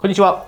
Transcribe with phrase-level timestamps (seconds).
[0.00, 0.46] こんにちは。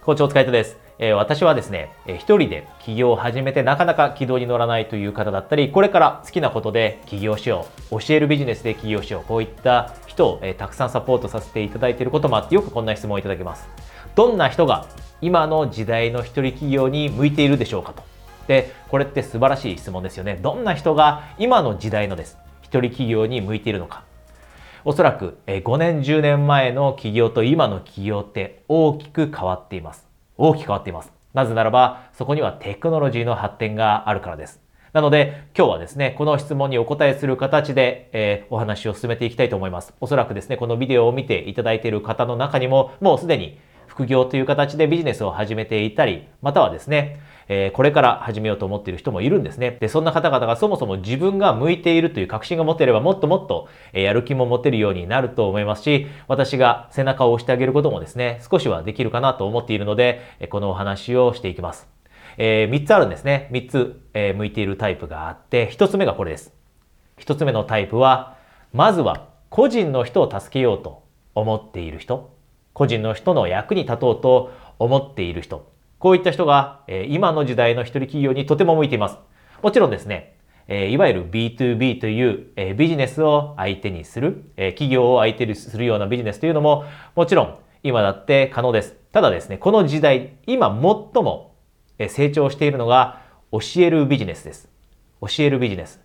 [0.00, 0.78] 校長お疲れ様です。
[0.98, 13.68] え、私はですね、えー、一人で起業を始めてなかなか軌道に乗らないという方だったり、これから好きなことで起業しよう、教えるビジネスで起業しよう、こういった人を、え、たくさんサポートさせていただいていることもあって、よくこんな質問をいただけます。
[14.14, 14.86] どんな人が
[15.20, 18.02] 今の時代の一人起業に向いているでしょうかと。
[18.46, 20.38] で、これって素晴らしい質問ですよね。
[20.40, 24.04] どんな人が今の時代のです、一人起業に向いているのか。
[24.84, 30.06] おそらく5年10年前の企業と今の企業って大きく変わっています。
[30.38, 31.12] 大きく変わっています。
[31.34, 34.60] なぜならばそこにはテクノロジーの発展があるからです。
[34.92, 39.94] なので今日はですね、この質問にお答えする形で、えー、お話を進めていきたいと思います。
[40.00, 43.58] おそらくですね、このビデオを見ていただいている方の中にももうすでに
[43.90, 49.78] 副業という形でビジネスを始めていたり、またはですね、え、これから始めようと思っている人もいるんですね。
[49.80, 61.88] で、そんな方々がそもそも自分が向いているという確信が持てればもっともっと、え、やる気も持てるようになると思いますし、私が背中を押してあげることもですね、少しはできるかなと思っているので、えこのお話をしていきます。
[62.38, 63.48] えー、3つあるんですね。
[63.50, 66.54] 3つ、え、向いているタイプがあって、1つ目がこれです。
[67.18, 68.36] 1つ目のタイプは、
[68.72, 71.02] まずは個人の人を助けようと
[71.34, 72.30] 思っている人、
[72.72, 79.18] 個人の人の役に立とうと思っている人、こういった人が、え今の時代の一人企業にとても向いています。
[79.62, 88.96] もちろんですね、えいわゆる B2B という、えビジネスを相手にする、え企業を相手にするようなビジネスというのも、もちろん今だって可能です。
[89.12, 91.54] ただですね、この時代、今最も
[92.08, 93.20] 成長しているのが
[93.52, 94.68] 教えるビジネスです。
[95.20, 96.00] 教えるビジネス。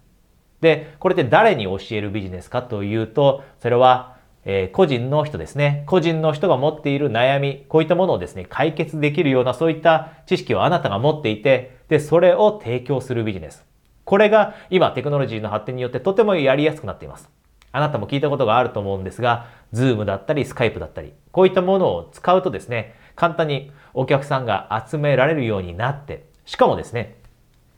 [0.62, 4.15] で、これって誰に教えるビジネスかというと、それは
[4.46, 5.84] え、個人の人ですね。
[5.88, 13.66] 個人の人が持っている悩み、こういったものをですね、解決できるようなそういった知識をあなたが持っていて、で、それを提供するビジネス。
[14.06, 17.28] これが今テクノロジーの発展によってとてもやりやすくなっています。
[17.72, 27.18] あなたも聞いたことがあると思うんですが、Zoom だったり Skype だったり、こういったものを使うとですね、簡単にお客さんが集められるようになって、しかもですね、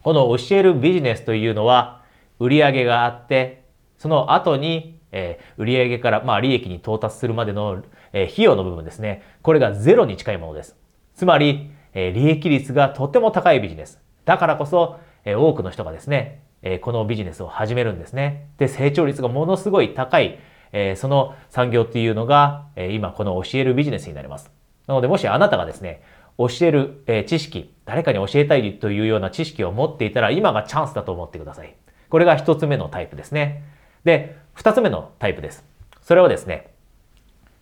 [0.04, 2.02] この教えるビジネスというのは
[2.40, 3.64] 売り上げがあって、
[3.98, 9.24] その後にえー、売上から、まあ、利益に到達するまでの、えー、費用の部分ですね。
[9.42, 10.76] これがゼロに近いものです。
[11.16, 14.02] つまり、えー、利益率がとても高いビジネス。
[14.26, 18.50] だからこそ、えー、多くの人がですね、えー、このビジネスを始めるんですね。
[18.58, 20.40] で、成長率がものすごい高い、
[20.72, 24.52] えー、その産業っていうのが、えー、今この教えるビジネスになります。
[24.88, 26.02] なので、もしあなたがですね、
[26.38, 31.76] 教える、えー、知識、誰かに教えたいというような知識を持っていたら、今がチャンスだと思ってください。
[32.10, 33.64] これが一つ目のタイプですね。
[34.08, 35.66] で、二つ目のタイプです。
[36.02, 36.72] それはですね、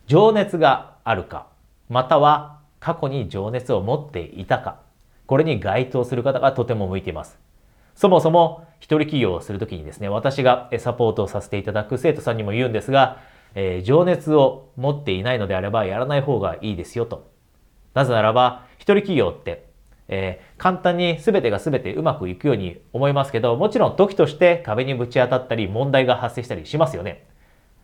[0.06, 1.48] 情熱があるか、
[1.88, 4.78] または過去に情熱を持っていたか、
[5.26, 7.36] これに該当する方がとても向いています。
[7.96, 13.18] そもそも一人起業をするときにですね、私がサポートをさせていただく生徒さんにも言うんですが、
[13.56, 17.28] えー、情熱を持っていないのであればやらない方がいいですよと。
[17.92, 19.65] なぜならば、一人起業って
[20.08, 27.26] えー、簡単に全てが全てうまくいくように思いますけど、もちろん時として壁にぶち当たったり問題が発生したりしますよね。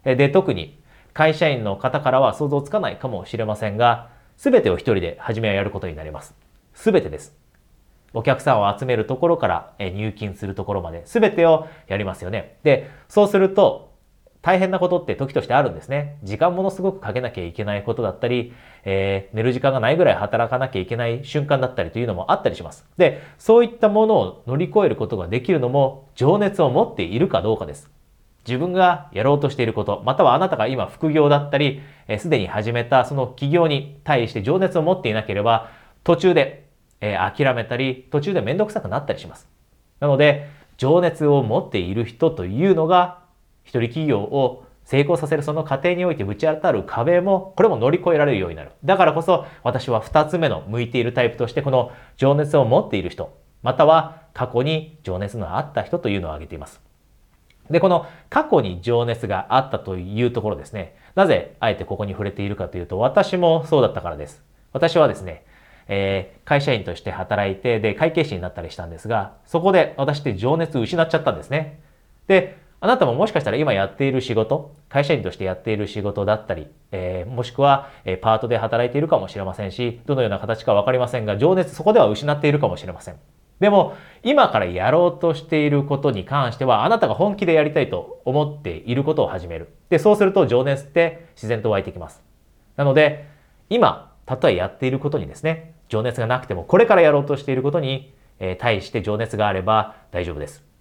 [0.04, 0.80] で、特に
[1.12, 6.34] 会社員の方からは想像つかないかもしれませんが、全てを一人で初めはやることになります。
[6.74, 7.36] 全てです。
[8.14, 12.58] お客さんを集めるところから入金するところまで全てをやりますよね。
[12.62, 13.91] で、そうすると
[14.42, 16.18] 大変なことって時としてあるんですね。
[16.24, 18.52] 時間ものすごくかけなきゃいけないことだったり、
[18.84, 22.84] えー、寝る時間がないぐらい働かなきゃいけない瞬間だったりというのもあったりします。
[22.96, 27.88] で、そういったものを乗り越えることができるのも情熱を持っているかどうかです。
[28.44, 31.80] 自分がやろうとしていること、またはあなたが今副業だったり、
[32.18, 35.70] す、え、で、に始めたその企業に対して情熱を持っていなければ、
[36.02, 36.66] 途中で、
[37.00, 39.48] えー、諦めたり、途中でめんどくさくなったりします。
[40.00, 43.21] なので、情熱を持っている人というのが
[43.64, 48.72] 一人企業を成功させるその過程においてぶち当たる壁も、これも乗り越えられるようになる。
[48.84, 56.80] だからこそ私は二つ目の向いているタイプとしてこの情熱を持っている人、または過去に情熱のあった人というのを挙げています。
[57.70, 60.96] で、この過去に情熱があったというところですね。
[61.14, 64.42] なぜあえてここに触れているかというと、私もそうだったからです。
[64.72, 65.44] 私はですね、
[65.88, 71.80] えー、会社員として働いて、で、会計士になったりしたんですが、そこで私って情熱を失っちゃったんですね。
[72.26, 83.14] で、あなたももしかしたら今やっている仕事、会社員としてやっている仕事だったり、えー、もしくは、え、パートで働いているかもしれませんし、どのような形かわかりませんが、情熱そこでは失っているかもしれません。
[83.60, 83.94] でも、
[84.24, 89.68] 今からやろうとしていることに関しては、あなたが本気でやりたいと思っていることを始める。
[89.88, 92.20] で、そうすると情熱って自然と湧いてきます。
[92.74, 93.28] なので、
[93.70, 100.71] 今、たとえやっていることにですね、情熱がなくても、これからやろうとしていることに、え、対して情熱があれば大丈夫です。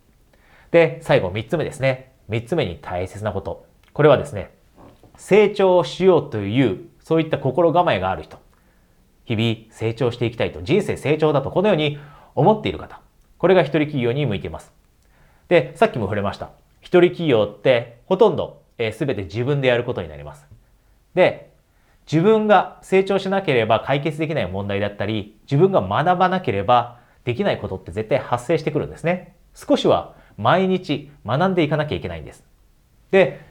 [0.71, 2.13] で、最後3つ目ですね。
[2.29, 3.65] 3つ目に大切なこと。
[3.94, 4.51] これはですね、
[5.18, 8.39] 成長しようという、そういった心構えがある人。
[9.25, 12.00] 日々成長していきたいと、人生成長だとこのように
[12.35, 13.01] 思っている方、
[13.38, 14.71] これが一人企業に向いています。
[15.50, 16.51] で、さっきも触れました。
[16.79, 20.45] 一人企業ってほとんど、えー、全て自分でやることになります。
[21.13, 21.51] で、
[22.12, 29.35] 自分が成長しなければ解決できない問題だったり、自分が学ばなければできないことって絶対発生してくるんですね。
[29.53, 32.43] 少しは毎日学んでいかなきゃいけないんです。
[33.11, 33.41] で、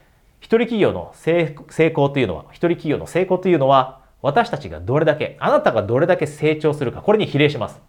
[0.40, 1.54] 一人企業の成
[1.92, 7.80] 功というのは、一人企業の成功というのは、私たちがどれだけ、あなたがどれだけ成長するか、これに比例します。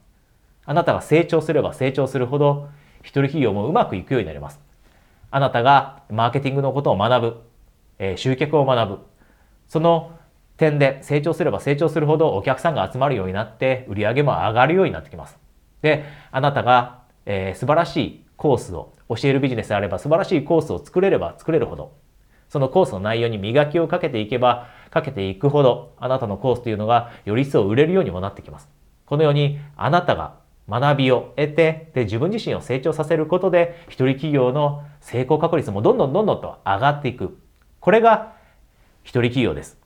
[0.65, 2.69] あなたが成長すれば成長するほど、
[3.01, 4.59] 一人企業もうまくいくようになります。
[5.31, 7.41] あなたがマーケティングのことを学ぶ、
[7.99, 8.99] えー、集客を学ぶ、
[9.67, 10.11] その
[10.57, 15.39] 点で成長すれば成長するほどお客さんが集まるようになって、売り上げも上がるようになってきます。
[15.81, 21.93] で、あなたが、えー、素晴らしいコースを教えるビジネスであれば素晴らしいコースを作れれば作れるほど、
[22.49, 28.67] そのコースの内容に磨きをかけていけば、かけていくほど、あなたのコースというのがより一層売れるようにもなってきます。
[29.05, 37.37] このように、あなたが学びを得て、で、自分自身を成長させることで、一人企業の成功確率もどんどんどんどんと上がっていく。
[37.79, 38.33] これが
[39.03, 39.77] 一人企業です。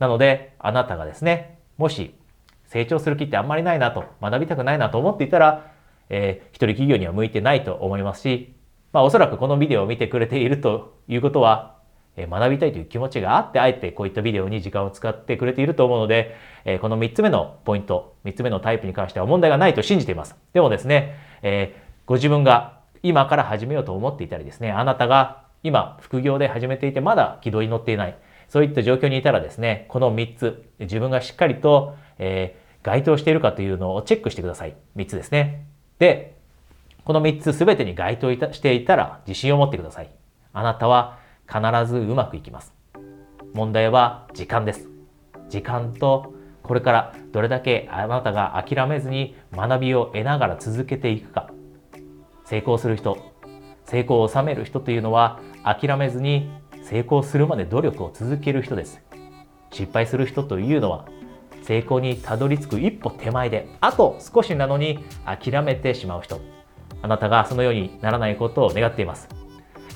[0.00, 2.16] なので、あなたがですね、もし
[2.64, 5.73] 成長する気ってあんまりないなと、学びたくないなと思っていたら、
[6.08, 8.54] えー、一人企業には向いてないと思いますし、
[8.92, 11.76] まあおそらくこのビデオを見てくれているということは、
[12.16, 20.36] えー、学びたいという気持ちがあって、あえてこういったビデオに時間を使ってくれていると思うので、えー、この3つ目のポイント、3つ目のタイプに関しては問題がないと信じています。
[20.52, 28.16] でもですね、えー、ご自分が今から始めようと思っていたりですね、あなたが今副業で始めていてまだ軌道に乗っていない、
[28.48, 34.76] そういった状況にいたらですね、この3つ、自分がしっかりと、えー、該当しているかというのをチェックしてください。
[34.96, 35.66] 3つですね。
[35.98, 36.34] で、
[37.04, 40.10] この3つ全てに該当していたら自信を持ってください。
[40.52, 42.72] あなたは必ずうまくいきます。
[43.52, 44.88] 問題は時間です。
[45.48, 51.50] 時間とこれからどれだけあなたが諦めずに学びを得ながら続けていくか。
[52.46, 53.18] 成功する人、
[53.84, 56.50] 成功を収める人というのは諦めずに
[56.82, 59.00] 成功するまで努力を続ける人です。
[59.70, 61.06] 失敗する人というのは
[61.66, 66.40] 成功にたどり着く一歩手前で、あと少しなのに諦めてしまう人。
[67.02, 69.28] あなたがそのようにならないことを願っています。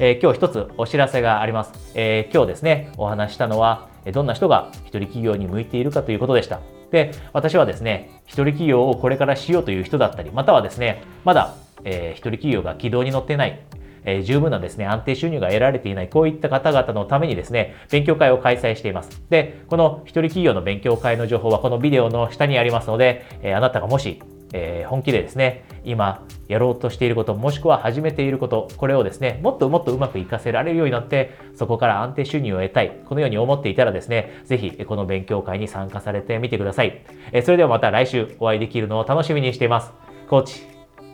[0.00, 1.92] えー、今日一つお知らせがあります。
[1.94, 6.60] えー、今日ですね、お話したのは、どんな人が一人企業に向いているかということでした。
[6.90, 11.54] で、私はですね、一人企業をこれからしようという人だったり、またはですね、まだ、
[11.84, 13.60] えー、一人企業が軌道に乗ってない、
[14.08, 19.22] えー、十分なですね、安定収入が得られていない、こういった方々のためにですね、勉強会を開催しています。
[19.28, 24.22] で、この一人企業の勉強会の情報はこのビデオの下にありますので、えー、あなたがもし、
[24.55, 37.02] えー、本気でですね、今やろうとしていること、もしくは始めていること、これをですね、もっともっとうまく活かせられるようになって、そこから安定収入を得たい、このように思っていたらですね、ぜひこの勉強会に参加されてみてください。
[37.32, 39.93] えー、それではまた来週お会いできるのを楽しみにしています。
[40.31, 40.62] コーチ、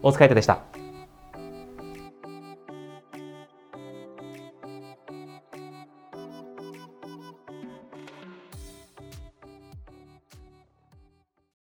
[0.00, 0.73] 大塚海人でした。